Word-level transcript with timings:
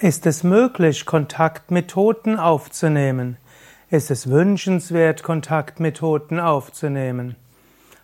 Ist 0.00 0.26
es 0.26 0.42
möglich, 0.42 1.06
Kontakt 1.06 1.70
mit 1.70 1.92
Toten 1.92 2.36
aufzunehmen? 2.36 3.36
Ist 3.90 4.10
es 4.10 4.28
wünschenswert, 4.28 5.22
Kontakt 5.22 5.78
mit 5.78 5.98
Toten 5.98 6.40
aufzunehmen? 6.40 7.36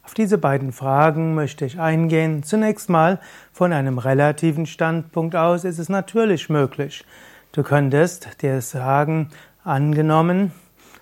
Auf 0.05 0.15
diese 0.15 0.39
beiden 0.39 0.71
Fragen 0.71 1.35
möchte 1.35 1.65
ich 1.65 1.81
eingehen. 1.81 2.45
Zunächst 2.45 2.91
mal 2.91 3.19
von 3.53 3.73
einem 3.73 3.99
relativen 3.99 4.67
Standpunkt 4.67 5.35
aus 5.35 5.65
ist 5.65 5.81
es 5.81 5.89
natürlich 5.89 6.49
möglich. 6.49 7.05
Du 7.51 7.65
könntest 7.65 8.41
dir 8.41 8.61
sagen, 8.61 9.31
angenommen, 9.65 10.53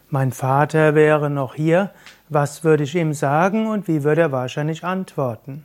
mein 0.08 0.32
Vater 0.32 0.94
wäre 0.94 1.28
noch 1.28 1.54
hier, 1.54 1.90
was 2.30 2.64
würde 2.64 2.84
ich 2.84 2.94
ihm 2.96 3.12
sagen 3.12 3.66
und 3.66 3.88
wie 3.88 4.04
würde 4.04 4.22
er 4.22 4.32
wahrscheinlich 4.32 4.84
antworten? 4.84 5.64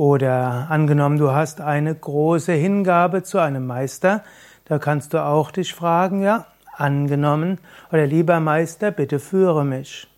Oder 0.00 0.68
angenommen, 0.70 1.18
du 1.18 1.32
hast 1.32 1.60
eine 1.60 1.94
große 1.94 2.52
Hingabe 2.52 3.22
zu 3.22 3.36
einem 3.36 3.66
Meister, 3.66 4.24
da 4.64 4.78
kannst 4.78 5.12
du 5.12 5.22
auch 5.22 5.50
dich 5.50 5.74
fragen, 5.74 6.22
ja, 6.22 6.46
angenommen, 6.74 7.58
oder 7.92 8.06
lieber 8.06 8.40
Meister, 8.40 8.92
bitte 8.92 9.18
führe 9.18 9.62
mich. 9.62 10.08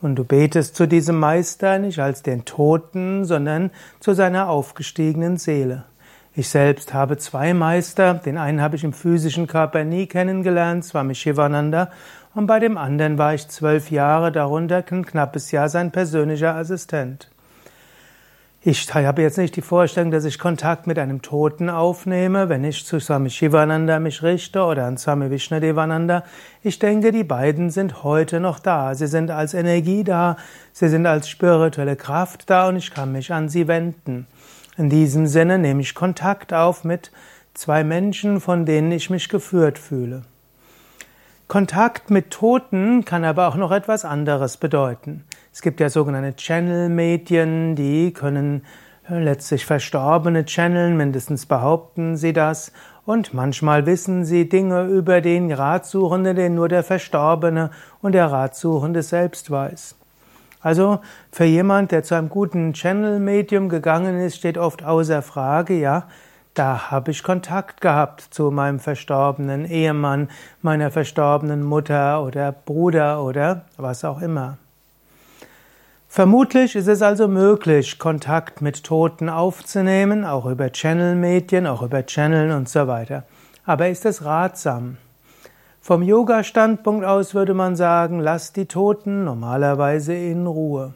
Und 0.00 0.14
du 0.14 0.24
betest 0.24 0.74
zu 0.74 0.88
diesem 0.88 1.18
Meister 1.18 1.78
nicht 1.78 1.98
als 1.98 2.22
den 2.22 2.46
Toten, 2.46 3.26
sondern 3.26 3.72
zu 4.00 4.14
seiner 4.14 4.48
aufgestiegenen 4.48 5.36
Seele. 5.36 5.84
Ich 6.34 6.48
selbst 6.48 6.94
habe 6.94 7.18
zwei 7.18 7.52
Meister, 7.52 8.14
den 8.14 8.38
einen 8.38 8.62
habe 8.62 8.76
ich 8.76 8.84
im 8.84 8.94
physischen 8.94 9.46
Körper 9.46 9.84
nie 9.84 10.06
kennengelernt, 10.06 10.86
Swami 10.86 11.14
Shivananda, 11.14 11.90
und 12.34 12.46
bei 12.46 12.58
dem 12.58 12.78
anderen 12.78 13.18
war 13.18 13.34
ich 13.34 13.48
zwölf 13.48 13.90
Jahre, 13.90 14.32
darunter 14.32 14.82
ein 14.90 15.04
knappes 15.04 15.50
Jahr 15.50 15.68
sein 15.68 15.90
persönlicher 15.90 16.54
Assistent. 16.54 17.28
Ich 18.62 18.94
habe 18.94 19.22
jetzt 19.22 19.38
nicht 19.38 19.56
die 19.56 19.62
Vorstellung, 19.62 20.10
dass 20.10 20.26
ich 20.26 20.38
Kontakt 20.38 20.86
mit 20.86 20.98
einem 20.98 21.22
Toten 21.22 21.70
aufnehme, 21.70 22.50
wenn 22.50 22.62
ich 22.62 22.84
zu 22.84 23.00
Swami 23.00 23.30
Shivananda 23.30 23.98
mich 24.00 24.22
richte 24.22 24.62
oder 24.62 24.84
an 24.84 24.98
Swami 24.98 25.30
Vishnadevananda. 25.30 26.24
Ich 26.62 26.78
denke, 26.78 27.10
die 27.10 27.24
beiden 27.24 27.70
sind 27.70 28.04
heute 28.04 28.38
noch 28.38 28.58
da. 28.58 28.94
Sie 28.94 29.06
sind 29.06 29.30
als 29.30 29.54
Energie 29.54 30.04
da, 30.04 30.36
sie 30.74 30.90
sind 30.90 31.06
als 31.06 31.30
spirituelle 31.30 31.96
Kraft 31.96 32.50
da 32.50 32.68
und 32.68 32.76
ich 32.76 32.90
kann 32.90 33.12
mich 33.12 33.32
an 33.32 33.48
sie 33.48 33.66
wenden. 33.66 34.26
In 34.76 34.90
diesem 34.90 35.26
Sinne 35.26 35.58
nehme 35.58 35.80
ich 35.80 35.94
Kontakt 35.94 36.52
auf 36.52 36.84
mit 36.84 37.12
zwei 37.54 37.82
Menschen, 37.82 38.42
von 38.42 38.66
denen 38.66 38.92
ich 38.92 39.08
mich 39.08 39.30
geführt 39.30 39.78
fühle. 39.78 40.20
Kontakt 41.48 42.10
mit 42.10 42.30
Toten 42.30 43.06
kann 43.06 43.24
aber 43.24 43.48
auch 43.48 43.56
noch 43.56 43.72
etwas 43.72 44.04
anderes 44.04 44.58
bedeuten. 44.58 45.24
Es 45.52 45.62
gibt 45.62 45.80
ja 45.80 45.90
sogenannte 45.90 46.36
Channel-Medien, 46.36 47.74
die 47.74 48.12
können 48.12 48.62
äh, 49.08 49.18
letztlich 49.18 49.66
Verstorbene 49.66 50.44
channeln, 50.44 50.96
mindestens 50.96 51.46
behaupten 51.46 52.16
sie 52.16 52.32
das. 52.32 52.72
Und 53.04 53.34
manchmal 53.34 53.86
wissen 53.86 54.24
sie 54.24 54.48
Dinge 54.48 54.84
über 54.84 55.20
den 55.20 55.50
Ratsuchenden, 55.50 56.36
den 56.36 56.54
nur 56.54 56.68
der 56.68 56.84
Verstorbene 56.84 57.70
und 58.00 58.12
der 58.12 58.30
Ratsuchende 58.30 59.02
selbst 59.02 59.50
weiß. 59.50 59.96
Also 60.60 61.00
für 61.32 61.44
jemand, 61.44 61.90
der 61.90 62.04
zu 62.04 62.14
einem 62.14 62.28
guten 62.28 62.72
Channel-Medium 62.72 63.68
gegangen 63.68 64.20
ist, 64.20 64.36
steht 64.36 64.58
oft 64.58 64.84
außer 64.84 65.22
Frage, 65.22 65.74
ja, 65.74 66.06
da 66.54 66.90
habe 66.90 67.10
ich 67.10 67.22
Kontakt 67.22 67.80
gehabt 67.80 68.20
zu 68.20 68.50
meinem 68.50 68.78
verstorbenen 68.78 69.64
Ehemann, 69.64 70.28
meiner 70.62 70.90
verstorbenen 70.90 71.62
Mutter 71.62 72.22
oder 72.22 72.52
Bruder 72.52 73.24
oder 73.24 73.64
was 73.76 74.04
auch 74.04 74.20
immer. 74.20 74.58
Vermutlich 76.12 76.74
ist 76.74 76.88
es 76.88 77.02
also 77.02 77.28
möglich, 77.28 78.00
Kontakt 78.00 78.62
mit 78.62 78.82
Toten 78.82 79.28
aufzunehmen, 79.28 80.24
auch 80.24 80.44
über 80.44 80.72
Channel-Medien, 80.72 81.68
auch 81.68 81.82
über 81.82 82.04
Channeln 82.04 82.50
und 82.50 82.68
so 82.68 82.88
weiter. 82.88 83.22
Aber 83.64 83.88
ist 83.88 84.04
es 84.04 84.24
ratsam? 84.24 84.96
Vom 85.80 86.02
Yoga-Standpunkt 86.02 87.04
aus 87.04 87.32
würde 87.32 87.54
man 87.54 87.76
sagen, 87.76 88.18
lass 88.18 88.52
die 88.52 88.66
Toten 88.66 89.22
normalerweise 89.22 90.12
in 90.12 90.48
Ruhe. 90.48 90.94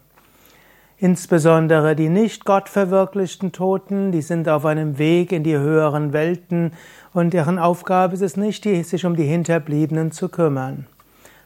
Insbesondere 0.99 1.95
die 1.95 2.09
nicht 2.09 2.45
gottverwirklichten 2.45 3.53
Toten, 3.53 4.11
die 4.11 4.23
sind 4.23 4.49
auf 4.49 4.67
einem 4.67 4.99
Weg 4.99 5.31
in 5.31 5.45
die 5.45 5.57
höheren 5.57 6.13
Welten 6.13 6.73
und 7.13 7.33
deren 7.33 7.61
Aufgabe 7.61 8.15
ist 8.15 8.23
es 8.23 8.37
nicht, 8.37 8.65
sich 8.65 9.07
um 9.07 9.15
die 9.15 9.23
Hinterbliebenen 9.23 10.11
zu 10.11 10.29
kümmern. 10.29 10.89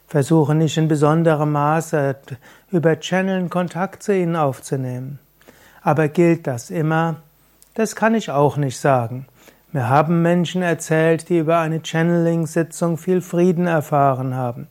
Versuche 0.09 0.55
nicht 0.55 0.79
in 0.79 0.89
besonderem 0.89 1.53
Maße 1.53 2.17
über 2.71 2.99
Channeln 2.99 3.51
Kontakt 3.51 4.03
zu 4.03 4.17
ihnen 4.17 4.37
aufzunehmen. 4.37 5.19
Aber 5.83 6.09
gilt 6.09 6.47
das 6.47 6.71
immer? 6.71 7.17
Das 7.75 7.95
kann 7.95 8.15
ich 8.15 8.31
auch 8.31 8.57
nicht 8.57 8.79
sagen. 8.79 9.27
Mir 9.71 9.91
haben 9.91 10.23
Menschen 10.23 10.63
erzählt, 10.63 11.29
die 11.29 11.39
über 11.39 11.59
eine 11.59 11.83
Channeling-Sitzung 11.85 12.97
viel 12.97 13.21
Frieden 13.21 13.67
erfahren 13.67 14.35
haben. 14.35 14.69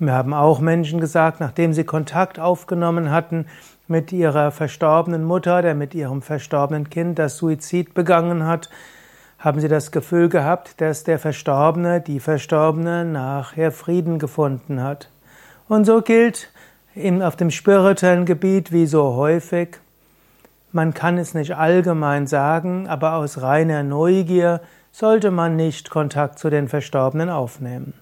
Und 0.00 0.06
mir 0.06 0.14
haben 0.14 0.32
auch 0.32 0.58
Menschen 0.58 1.00
gesagt, 1.00 1.38
nachdem 1.38 1.74
sie 1.74 1.84
Kontakt 1.84 2.40
aufgenommen 2.40 3.10
hatten 3.10 3.44
mit 3.88 4.10
ihrer 4.10 4.50
verstorbenen 4.52 5.22
Mutter 5.22 5.58
oder 5.58 5.74
mit 5.74 5.94
ihrem 5.94 6.22
verstorbenen 6.22 6.88
Kind, 6.88 7.18
das 7.18 7.36
Suizid 7.36 7.92
begangen 7.92 8.46
hat, 8.46 8.70
haben 9.38 9.60
Sie 9.60 9.68
das 9.68 9.92
Gefühl 9.92 10.28
gehabt, 10.28 10.80
dass 10.80 11.04
der 11.04 11.18
Verstorbene, 11.18 12.00
die 12.00 12.18
Verstorbene 12.18 13.04
nachher 13.04 13.70
Frieden 13.70 14.18
gefunden 14.18 14.82
hat? 14.82 15.10
Und 15.68 15.84
so 15.84 16.02
gilt 16.02 16.50
in, 16.94 17.22
auf 17.22 17.36
dem 17.36 17.50
spirituellen 17.50 18.24
Gebiet 18.24 18.72
wie 18.72 18.86
so 18.86 19.14
häufig, 19.14 19.78
man 20.72 20.92
kann 20.92 21.16
es 21.18 21.34
nicht 21.34 21.56
allgemein 21.56 22.26
sagen, 22.26 22.88
aber 22.88 23.14
aus 23.14 23.40
reiner 23.40 23.82
Neugier 23.82 24.60
sollte 24.92 25.30
man 25.30 25.56
nicht 25.56 25.88
Kontakt 25.88 26.38
zu 26.38 26.50
den 26.50 26.68
Verstorbenen 26.68 27.30
aufnehmen. 27.30 27.94